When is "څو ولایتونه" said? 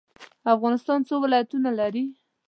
1.07-1.69